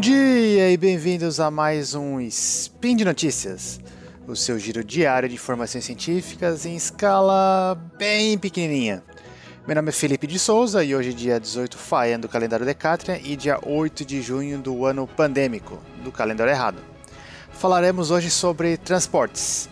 [0.00, 3.78] dia e bem-vindos a mais um Spin de Notícias,
[4.26, 9.04] o seu giro diário de informações científicas em escala bem pequenininha.
[9.66, 13.20] Meu nome é Felipe de Souza e hoje é dia 18 Faia do calendário Decatria
[13.22, 16.78] e dia 8 de junho do ano pandêmico, do calendário errado.
[17.52, 19.68] Falaremos hoje sobre transportes.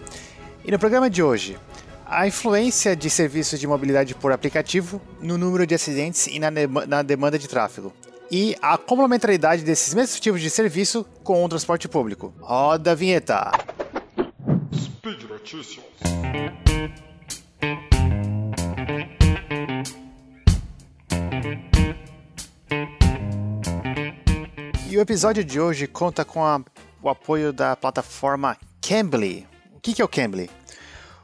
[0.62, 1.56] E no programa de hoje,
[2.04, 6.50] a influência de serviços de mobilidade por aplicativo no número de acidentes e na,
[6.86, 7.94] na demanda de tráfego
[8.30, 12.34] e a complementaridade desses mesmos tipos de serviço com o transporte público.
[12.40, 13.50] Roda a vinheta.
[14.74, 15.84] Speed Notícias.
[24.90, 26.60] E o episódio de hoje conta com a,
[27.02, 29.46] o apoio da plataforma Cambly.
[29.74, 30.50] O que, que é o Cambly?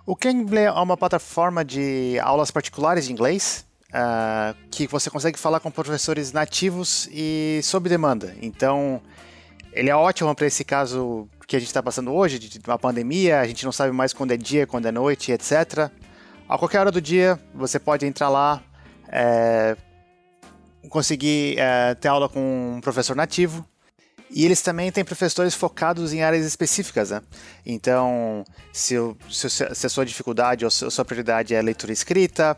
[0.07, 5.61] O Cambly é uma plataforma de aulas particulares de inglês uh, que você consegue falar
[5.61, 8.35] com professores nativos e sob demanda.
[8.41, 9.01] Então,
[9.73, 13.41] ele é ótimo para esse caso que a gente está passando hoje, de uma pandemia,
[13.41, 15.91] a gente não sabe mais quando é dia, quando é noite, etc.
[16.49, 18.63] A qualquer hora do dia, você pode entrar lá,
[19.09, 19.77] é,
[20.89, 23.67] conseguir é, ter aula com um professor nativo.
[24.31, 27.23] E eles também têm professores focados em áreas específicas, né?
[27.65, 28.97] Então, se,
[29.31, 32.57] se, se a sua dificuldade ou a sua prioridade é leitura escrita,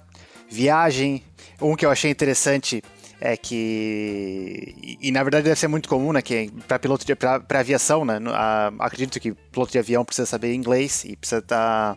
[0.48, 1.22] viagem.
[1.60, 2.82] Um que eu achei interessante
[3.20, 7.14] é que e, e, na verdade deve ser muito comum, né, que para piloto de
[7.14, 11.94] para aviação, né, a, acredito que piloto de avião precisa saber inglês e precisa estar
[11.94, 11.96] tá,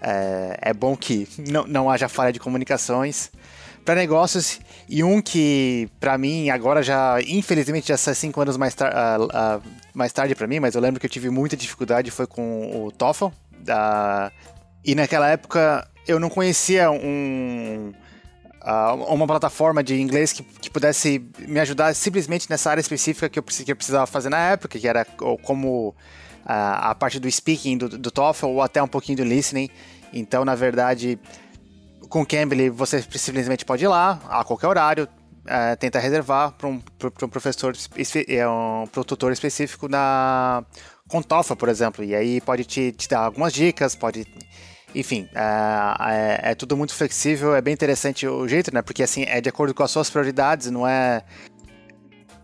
[0.00, 3.30] é, é, bom que não, não haja falha de comunicações
[3.84, 8.74] para negócios e um que para mim agora já infelizmente já sai cinco anos mais,
[8.74, 9.62] tar uh, uh,
[9.94, 12.90] mais tarde para mim, mas eu lembro que eu tive muita dificuldade foi com o
[12.90, 13.28] TOEFL
[13.60, 14.32] da
[14.84, 17.92] e naquela época eu não conhecia um,
[18.62, 23.38] uh, uma plataforma de inglês que, que pudesse me ajudar simplesmente nessa área específica que
[23.38, 25.94] eu, que eu precisava fazer na época, que era como uh,
[26.46, 29.68] a parte do speaking do, do TOEFL ou até um pouquinho do listening.
[30.10, 31.18] Então, na verdade,
[32.08, 36.68] com o Cambly você simplesmente pode ir lá a qualquer horário, uh, tentar reservar para
[36.68, 36.80] um,
[37.22, 37.76] um professor,
[38.26, 40.64] é, um, para um tutor específico na
[41.06, 42.02] com TOEFL, por exemplo.
[42.02, 44.26] E aí pode te, te dar algumas dicas, pode
[44.94, 48.82] enfim, é, é, é, tudo muito flexível, é bem interessante o jeito, né?
[48.82, 51.22] Porque assim, é de acordo com as suas prioridades, não é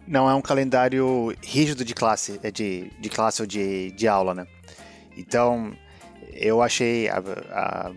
[0.06, 4.34] não é um calendário rígido de classe, é de, de classe ou de, de aula,
[4.34, 4.47] né?
[5.16, 5.75] Então,
[6.32, 7.93] eu achei a, a,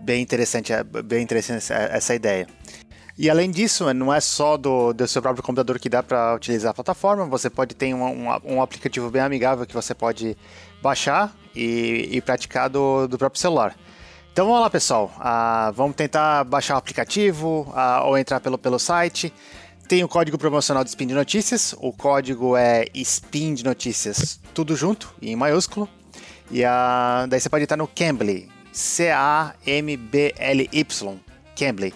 [0.00, 0.72] bem interessante,
[1.04, 2.46] bem interessante essa, ideia.
[3.18, 6.70] E além disso, não é só do, do seu próprio computador que dá para utilizar
[6.70, 10.36] a plataforma, você pode ter um, um, um aplicativo bem amigável que você pode
[10.84, 13.74] baixar e, e praticar do, do próprio celular.
[14.32, 15.10] Então vamos lá, pessoal.
[15.18, 19.32] Ah, vamos tentar baixar o aplicativo ah, ou entrar pelo, pelo site.
[19.88, 21.74] Tem o código promocional do Spin de Notícias.
[21.78, 25.88] O código é Spin de Notícias, tudo junto, em maiúsculo.
[26.50, 28.48] E ah, daí você pode entrar no Cambly.
[28.72, 29.54] C-A-M-B-L-Y.
[31.56, 31.94] Cambly.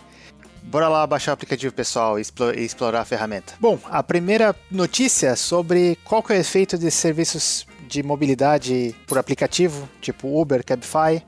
[0.63, 2.23] Bora lá baixar o aplicativo, pessoal, e
[2.59, 3.55] explorar a ferramenta.
[3.59, 9.89] Bom, a primeira notícia sobre qual é o efeito desses serviços de mobilidade por aplicativo,
[10.01, 11.25] tipo Uber, Cabify,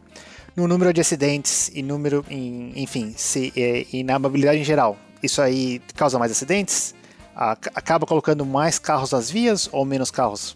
[0.55, 4.97] no número de acidentes e número, em, enfim, se, e, e, na mobilidade em geral.
[5.23, 6.95] Isso aí causa mais acidentes?
[7.75, 10.55] acaba colocando mais carros nas vias ou menos carros?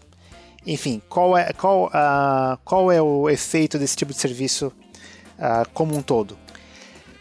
[0.67, 4.67] Enfim, qual é, qual, uh, qual é o efeito desse tipo de serviço
[5.37, 6.37] uh, como um todo?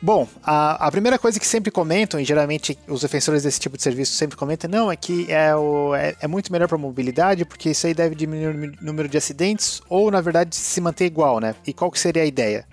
[0.05, 3.83] Bom, a, a, primeira coisa que sempre comentam, e geralmente os defensores desse tipo de
[3.83, 7.47] serviço sempre comentam, não, é que é, o, é, é muito melhor para a mobilidade,
[7.47, 11.41] porque isso aí deve diminuir o número de acidentes, ou na verdade se manter igual,
[11.41, 11.55] né?
[11.67, 12.67] E qual que seria a ideia?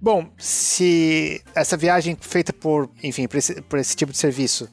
[0.00, 4.68] Bom, se essa viagem feita por, enfim, por esse, por esse tipo de serviço,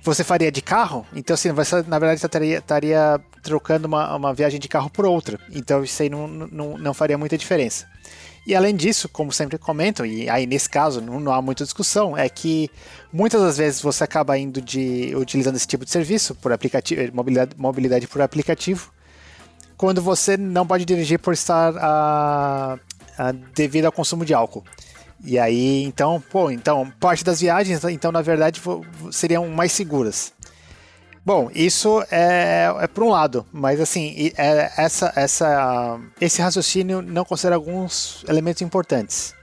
[0.00, 2.24] você faria de carro, então assim, você na verdade
[2.54, 5.38] estaria trocando uma, uma viagem de carro por outra.
[5.52, 7.86] Então isso aí não, não, não faria muita diferença.
[8.46, 12.16] E além disso, como sempre comentam, e aí nesse caso não, não, há muita discussão,
[12.16, 12.70] é que
[13.12, 17.10] muitas das vezes você acaba indo de utilizando esse tipo de serviço por aplicativo, eh,
[17.12, 18.92] mobilidade, mobilidade por aplicativo,
[19.76, 22.78] quando você não pode dirigir por estar a,
[23.18, 24.62] a, devido ao consumo de álcool.
[25.24, 28.62] E aí, então, pô, então parte das viagens, então na verdade
[29.10, 30.32] seriam mais seguras.
[31.26, 37.24] Bom, isso é, é por um lado, mas assim, é, essa, essa, esse raciocínio não
[37.24, 39.34] considera alguns elementos importantes.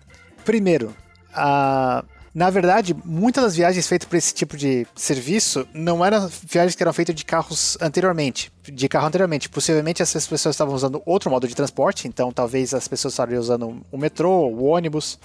[0.46, 0.96] Primeiro,
[1.34, 6.74] a, na verdade, muitas das viagens feitas por esse tipo de serviço não eram viagens
[6.74, 9.50] que eram feitas de carros anteriormente, de carro anteriormente.
[9.50, 13.86] Possivelmente essas pessoas estavam usando outro modo de transporte, então talvez as pessoas estariam usando
[13.92, 15.20] o metrô, o ônibus,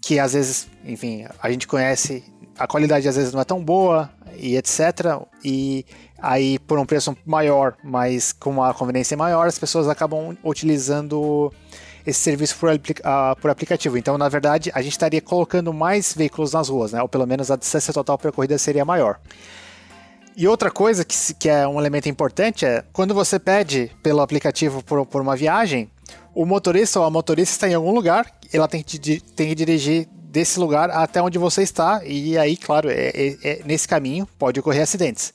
[0.00, 2.24] que às vezes, enfim, a gente conhece
[2.58, 5.20] a qualidade às vezes não é tão boa e etc.
[5.44, 5.84] E
[6.18, 11.52] aí por um preço maior, mas com uma conveniência maior, as pessoas acabam utilizando
[12.06, 12.80] esse serviço por, uh,
[13.40, 13.96] por, aplicativo.
[13.96, 17.00] Então, na verdade, a gente estaria colocando mais veículos nas ruas, né?
[17.00, 19.18] ou pelo menos a distância total percorrida seria maior.
[20.36, 24.82] E outra coisa que, que é um elemento importante é quando você pede pelo aplicativo
[24.82, 25.88] por, por uma viagem,
[26.34, 30.08] o motorista ou a motorista está em algum lugar, ela tem que, tem que dirigir
[30.34, 34.58] desse lugar até onde você está, e aí, claro, é, é, é, nesse caminho pode
[34.58, 35.32] ocorrer acidentes.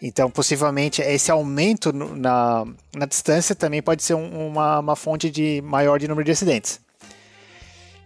[0.00, 2.64] Então, possivelmente, esse aumento na,
[2.96, 6.80] na distância também pode ser um, uma, uma fonte de maior de número de acidentes.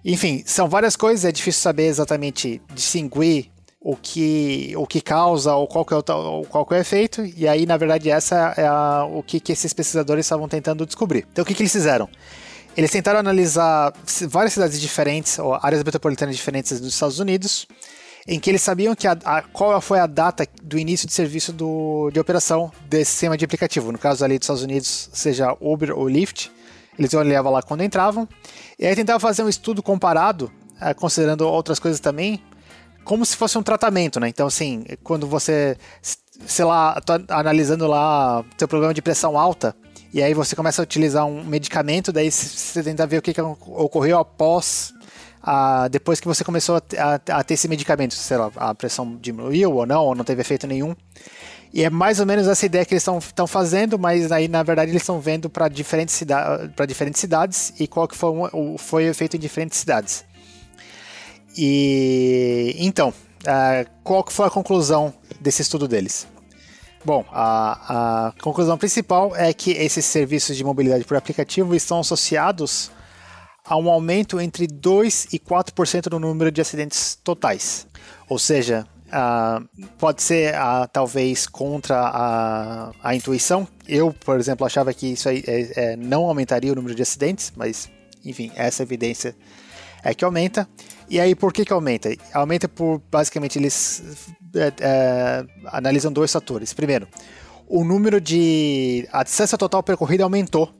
[0.05, 3.49] Enfim, são várias coisas, é difícil saber exatamente distinguir
[3.81, 7.25] o que, o que causa ou qual que, é o, qual que é o efeito,
[7.25, 11.25] e aí, na verdade, essa é a, o que, que esses pesquisadores estavam tentando descobrir.
[11.31, 12.09] Então, o que, que eles fizeram?
[12.77, 13.93] Eles tentaram analisar
[14.29, 17.67] várias cidades diferentes, ou áreas metropolitanas diferentes dos Estados Unidos,
[18.27, 21.53] em que eles sabiam que a, a, qual foi a data do início de serviço
[21.53, 23.93] do, de operação desse sistema de aplicativo.
[23.93, 26.51] No caso ali dos Estados Unidos, seja Uber ou Lyft,
[26.99, 28.29] eles olhavam lá quando entravam,
[28.79, 32.43] e aí tentavam fazer um estudo comparado, eh, considerando outras coisas também,
[33.05, 34.29] como se fosse um tratamento, né?
[34.29, 35.77] Então, assim, quando você,
[36.47, 39.75] sei lá, tá analisando lá seu problema de pressão alta,
[40.13, 43.41] e aí você começa a utilizar um medicamento, daí você tenta ver o que, que
[43.41, 44.93] ocorreu após,
[45.43, 49.17] a, depois que você começou a, a, a, ter esse medicamento, sei lá, a pressão
[49.17, 50.95] diminuiu ou não, ou não teve efeito nenhum.
[51.73, 54.91] E é mais ou menos essa ideia que eles estão fazendo, mas aí na verdade
[54.91, 59.09] eles estão vendo para diferentes, cida diferentes cidades e qual que foi, um, foi o
[59.09, 60.25] efeito em diferentes cidades.
[61.57, 66.27] E então, uh, qual que foi a conclusão desse estudo deles?
[67.05, 72.91] Bom, a, a conclusão principal é que esses serviços de mobilidade por aplicativo estão associados
[73.65, 77.87] a um aumento entre 2 e 4% no número de acidentes totais.
[78.29, 79.69] Ou seja, uh,
[79.99, 83.67] pode ser uh, talvez contra a, a intuição.
[83.87, 87.53] Eu, por exemplo, achava que isso aí é, é, não aumentaria o número de acidentes,
[87.57, 87.91] mas
[88.25, 89.35] enfim, essa evidência
[90.03, 90.69] é que aumenta.
[91.09, 92.11] E aí, por que, que aumenta?
[92.33, 94.03] Aumenta por, basicamente, eles
[94.55, 96.73] é, é, analisam dois fatores.
[96.73, 97.07] Primeiro,
[97.67, 99.09] o número de.
[99.13, 100.71] A distância total percorrida aumentou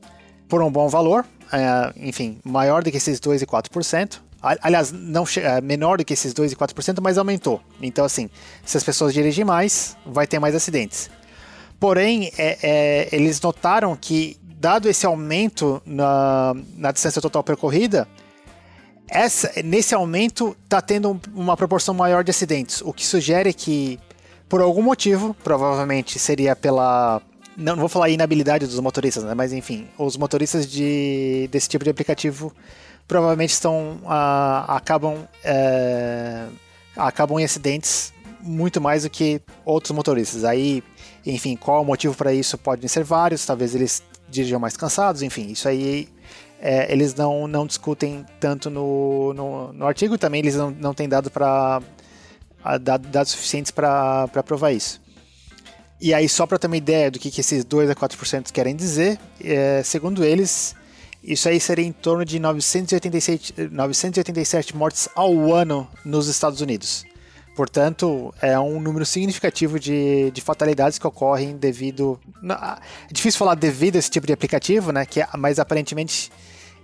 [0.47, 4.19] por um bom valor, é, enfim, maior do que esses 2 e 4%.
[4.61, 7.61] Aliás, não é, menor do que esses 2 e 4%, mas aumentou.
[7.81, 8.29] Então, assim,
[8.65, 11.09] se as pessoas dirigem mais, vai ter mais acidentes.
[11.79, 18.07] Porém, é, é, eles notaram que, dado esse aumento na, na distância total percorrida,
[19.09, 23.99] essa, nesse aumento está tendo uma proporção maior de acidentes, o que sugere que,
[24.47, 27.21] por algum motivo, provavelmente seria pela.
[27.55, 29.33] Não, não vou falar inabilidade dos motoristas, né?
[29.35, 32.51] mas enfim, os motoristas de, desse tipo de aplicativo
[33.07, 36.53] provavelmente estão uh, acabam uh,
[36.95, 38.11] acabam em acidentes
[38.41, 40.43] muito mais do que outros motoristas.
[40.43, 40.83] Aí,
[41.25, 42.57] enfim, qual o motivo para isso?
[42.57, 46.09] Podem ser vários, talvez eles dirijam mais cansados, enfim, isso aí
[46.65, 51.09] é, eles não, não discutem tanto no, no, no artigo, também eles não, não têm
[51.09, 51.81] dado para
[52.79, 55.01] dados suficientes para provar isso.
[55.99, 58.77] E aí, só para ter uma ideia do que, que esses 2 a 4% querem
[58.77, 60.73] dizer, é, segundo eles,
[61.21, 67.03] isso aí seria em torno de 987, 987 mortes ao ano nos Estados Unidos.
[67.57, 72.17] Portanto, é um número significativo de, de fatalidades que ocorrem devido.
[72.41, 75.05] É difícil falar devido a esse tipo de aplicativo, né?
[75.05, 76.31] Que, mas aparentemente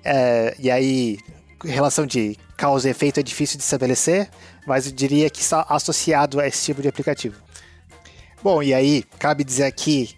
[0.03, 1.18] é, e aí,
[1.63, 4.29] relação de causa e efeito é difícil de estabelecer,
[4.65, 7.36] mas eu diria que está associado a esse tipo de aplicativo.
[8.41, 10.10] Bom, e aí, cabe dizer aqui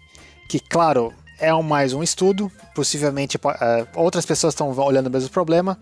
[0.48, 3.40] que, claro, é um, mais um estudo, possivelmente uh,
[3.94, 5.78] outras pessoas estão olhando o mesmo problema,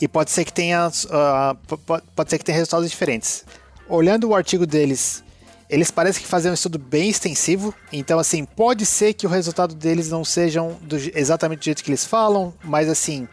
[0.00, 1.78] e pode ser que tenha, uh,
[2.16, 3.44] pode ser que tenha resultados diferentes.
[3.88, 5.22] Olhando o artigo deles,
[5.68, 9.74] eles parecem que fazem um estudo bem extensivo, então assim, pode ser que o resultado
[9.74, 13.28] deles não sejam do, exatamente do jeito que eles falam, mas assim,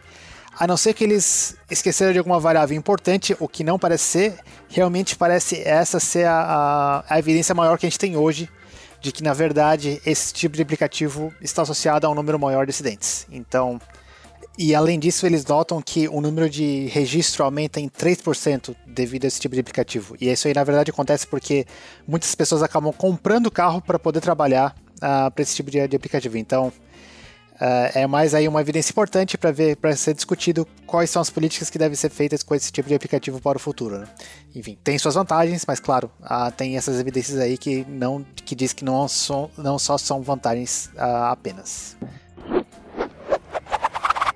[0.58, 4.38] a não ser que eles esqueceram de alguma variável importante, o que não parece ser,
[4.68, 8.48] realmente parece essa ser a, a, a evidência maior que a gente tem hoje
[9.00, 12.70] de que, na verdade, esse tipo de aplicativo está associado a um número maior de
[12.70, 13.26] acidentes.
[13.30, 13.80] Então,
[14.58, 19.28] e além disso, eles notam que o número de registro aumenta em 3% devido a
[19.28, 20.14] esse tipo de aplicativo.
[20.20, 21.64] E isso aí, na verdade, acontece porque
[22.06, 26.36] muitas pessoas acabam comprando carro para poder trabalhar uh, para esse tipo de, de aplicativo.
[26.36, 26.70] Então,
[27.60, 31.28] Uh, é mais aí uma evidência importante para ver, para ser discutido quais são as
[31.28, 33.98] políticas que devem ser feitas com esse tipo de aplicativo para o futuro.
[33.98, 34.08] Né?
[34.54, 38.72] Enfim, tem suas vantagens, mas claro, uh, tem essas evidências aí que não que diz
[38.72, 41.98] que não, são, não só são vantagens uh, apenas.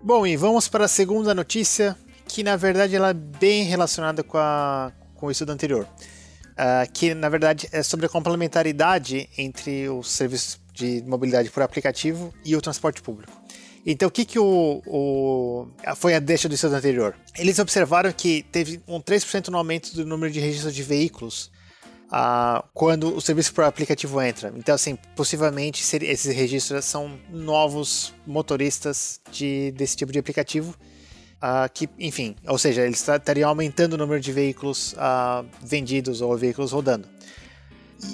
[0.02, 1.96] Bom, e vamos para a segunda notícia,
[2.28, 5.88] que na verdade ela é bem relacionada com, a, com o estudo anterior.
[6.92, 12.56] que na verdade é sobre a complementaridade entre os serviços de mobilidade por aplicativo e
[12.56, 13.32] o transporte público.
[13.86, 15.66] Então, o que, que o, o,
[15.96, 17.14] foi a deixa do estudo anterior?
[17.38, 21.50] Eles observaram que teve um 3% no aumento do número de registros de veículos
[22.06, 24.52] uh, quando o serviço por aplicativo entra.
[24.56, 30.74] Então, assim, possivelmente esses registros são novos motoristas de, desse tipo de aplicativo.
[31.36, 36.34] Uh, que, enfim, ou seja, eles estariam aumentando o número de veículos uh, vendidos ou
[36.38, 37.06] veículos rodando.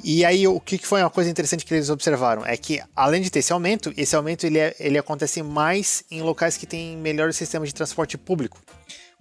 [0.04, 3.30] E aí, o que foi uma coisa interessante que eles observaram é que, além de
[3.30, 7.36] ter esse aumento, esse aumento ele, é, ele acontece mais em locais que têm melhores
[7.36, 8.58] sistemas de transporte público.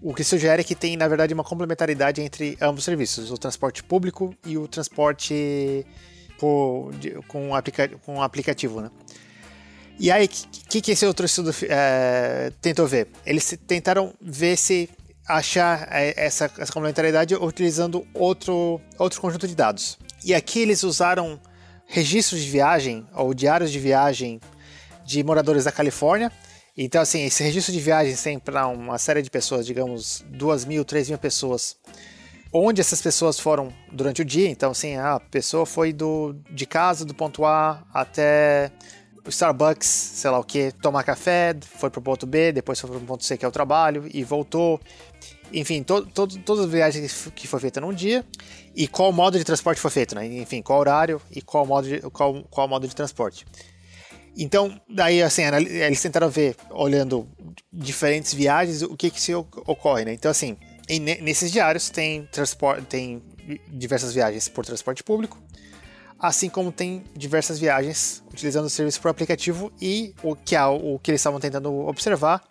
[0.01, 3.83] O que sugere que tem, na verdade, uma complementaridade entre ambos os serviços, o transporte
[3.83, 5.85] público e o transporte
[6.37, 8.89] por, de, com, aplica, com aplicativo, né?
[9.99, 10.29] E aí, o
[10.69, 13.09] que, que esse outro estudo é, tentou ver?
[13.25, 14.89] Eles tentaram ver se
[15.27, 19.99] achar é, essa, essa complementaridade utilizando outro, outro conjunto de dados.
[20.23, 21.39] E aqui eles usaram
[21.85, 24.39] registros de viagem ou diários de viagem
[25.05, 26.31] de moradores da Califórnia.
[26.77, 30.85] Então, assim, esse registro de viagem tem para uma série de pessoas, digamos, duas mil,
[30.85, 31.75] três mil pessoas.
[32.53, 34.47] Onde essas pessoas foram durante o dia.
[34.49, 38.71] Então, assim, a pessoa foi do, de casa, do ponto A até
[39.27, 42.99] Starbucks, sei lá o que, tomar café, foi para o ponto B, depois foi para
[42.99, 44.79] o ponto C, que é o trabalho, e voltou.
[45.51, 48.23] Enfim, to, to, todas as viagens que foi feita num dia
[48.75, 50.25] e qual modo de transporte foi feito, né?
[50.25, 53.45] Enfim, qual horário e qual modo de, qual, qual modo de transporte.
[54.37, 57.27] Então, daí, assim, eles tentaram ver, olhando
[57.73, 60.13] diferentes viagens, o que que se ocorre, né?
[60.13, 60.55] Então, assim,
[61.21, 63.21] nesses diários tem, transporte, tem
[63.67, 65.37] diversas viagens por transporte público,
[66.19, 70.99] assim como tem diversas viagens utilizando o serviço por aplicativo e o que, é o
[70.99, 72.43] que eles estavam tentando observar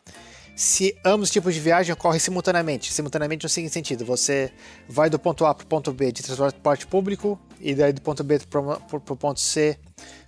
[0.56, 2.92] se ambos tipos de viagem ocorrem simultaneamente.
[2.92, 4.50] Simultaneamente no seguinte sentido: você
[4.88, 8.24] vai do ponto A para o ponto B de transporte público e daí do ponto
[8.24, 9.78] B para o ponto C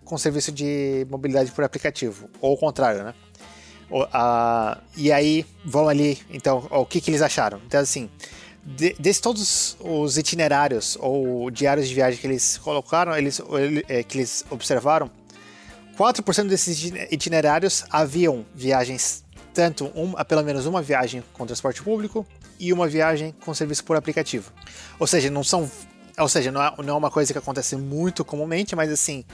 [0.04, 3.14] com serviço de mobilidade por aplicativo, ou o contrário, né?
[4.12, 7.61] A, e aí vão ali, então, o que, que eles acharam?
[7.66, 8.09] Então, assim,
[8.64, 13.40] de, desses todos os itinerários ou diários de viagem que eles colocaram, eles,
[13.88, 15.11] é, que eles observaram,
[15.99, 22.26] 4% desses itinerários haviam viagens tanto um, pelo menos uma viagem com transporte público
[22.59, 24.52] e uma viagem com serviço por aplicativo.
[24.99, 25.71] Ou seja, não são,
[26.19, 29.25] ou seja, não é, não é uma coisa que acontece muito comumente, mas assim,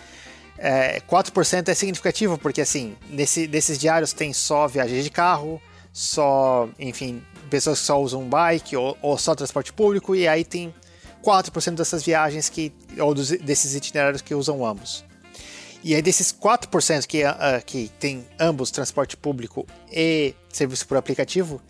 [0.58, 5.60] é, 4% é significativo porque assim, nesse, nesses diários tem só viagens de carro,
[5.92, 10.74] só, enfim, pessoas que só usam bike ou, ou só transporte público e aí tem
[11.24, 15.04] 4% dessas viagens que ou dos, desses itinerários que usam ambos.
[15.82, 17.32] E aí desses 4% que, uh,
[17.64, 21.60] que tem ambos transporte público e serviço por aplicativo,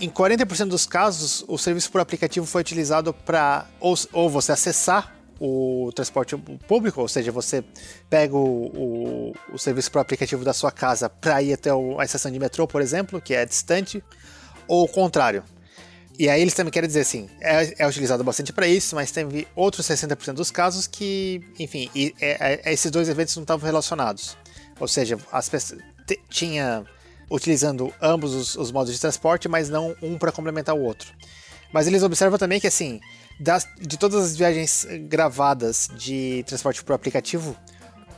[0.00, 5.14] em 40% dos casos o serviço por aplicativo foi utilizado para ou, ou, você acessar
[5.38, 7.64] o transporte público, ou seja, você
[8.08, 12.04] pega o, o, o serviço por aplicativo da sua casa para ir até o, a
[12.04, 14.02] estação de metrô, por exemplo, que é distante,
[14.68, 15.42] ou o contrário.
[16.16, 19.48] E aí eles também querem dizer assim, é, é utilizado bastante para isso, mas teve
[19.56, 24.36] outros 60% dos casos que, enfim, e, é, é, esses dois eventos não estavam relacionados.
[24.78, 25.82] Ou seja, as pessoas
[26.28, 26.84] tinha
[27.30, 31.12] utilizando ambos os, os, modos de transporte, mas não um para complementar o outro.
[31.72, 33.00] Mas eles observam também que assim,
[33.40, 37.56] das, de todas as viagens gravadas de transporte por aplicativo,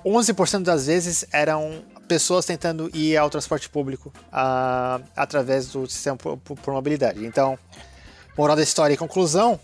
[0.04, 4.12] 11% das vezes eram pessoas tentando ir ao transporte público
[5.14, 7.25] através do sistema por, por, por, mobilidade.
[7.25, 7.58] Então,
[8.36, 9.58] moral da história e conclusão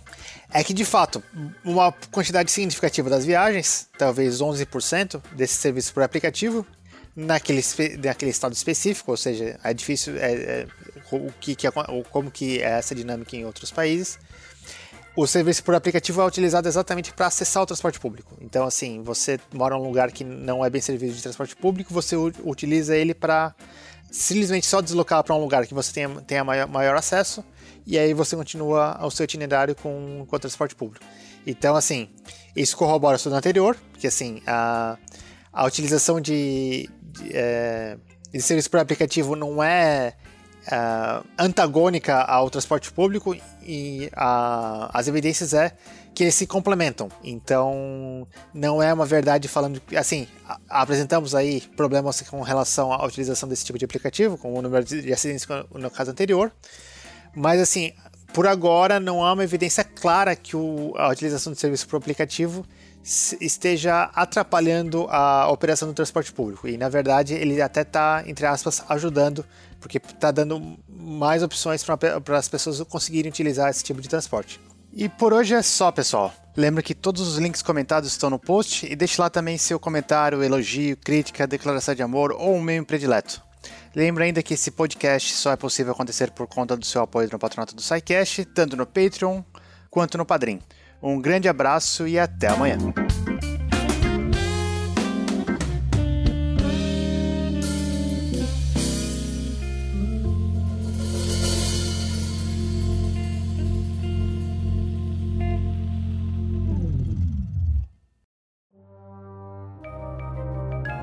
[0.52, 1.22] é que, de fato,
[1.64, 6.66] uma quantidade significativa das viagens, talvez 11% desse serviço por aplicativo,
[7.14, 7.62] naquele,
[8.02, 10.66] naquele estado específico, ou seja, é difícil é, é,
[11.10, 11.70] o que, que é,
[12.10, 14.18] como que é essa dinâmica em outros países,
[15.14, 18.36] o serviço por aplicativo é utilizado exatamente para acessar o transporte público.
[18.40, 22.16] Então, assim, você mora num lugar que não é bem servido de transporte público, você
[22.16, 23.54] utiliza ele para
[24.10, 27.44] simplesmente só deslocar para um lugar que você tenha, tenha maior, maior, acesso
[27.86, 31.04] e aí você continua o seu itinerário com, com o transporte público.
[31.46, 32.08] Então, assim,
[32.54, 34.96] isso corrobora tudo anterior, porque assim, a,
[35.52, 37.98] a utilização de, de, é,
[38.30, 40.14] de serviço por aplicativo não é
[40.66, 45.72] uh, antagônica ao transporte público e uh, as evidências é
[46.14, 47.08] que eles se complementam.
[47.24, 50.28] Então, não é uma verdade falando assim,
[50.68, 55.12] apresentamos aí problemas com relação à utilização desse tipo de aplicativo, como o número de
[55.12, 56.52] acidentes no caso anterior,
[57.34, 57.92] mas assim,
[58.32, 62.64] por agora não há uma evidência clara que o, a utilização do serviço por aplicativo
[63.02, 66.68] esteja atrapalhando a operação do transporte público.
[66.68, 69.44] E na verdade ele até está, entre aspas, ajudando
[69.80, 74.60] porque está dando mais opções para as pessoas conseguirem utilizar esse tipo de transporte.
[74.92, 76.32] E por hoje é só, pessoal.
[76.56, 80.42] Lembra que todos os links comentados estão no post e deixe lá também seu comentário,
[80.42, 83.42] elogio, crítica, declaração de amor ou um meme predileto.
[83.94, 87.38] Lembra ainda que esse podcast só é possível acontecer por conta do seu apoio no
[87.38, 89.42] patronato do SciCast, tanto no Patreon
[89.90, 90.60] quanto no Padrim.
[91.02, 92.78] Um grande abraço e até amanhã.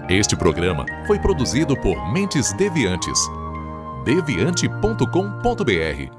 [0.09, 3.19] Este programa foi produzido por Mentes Deviantes.
[4.03, 6.18] deviante.com.br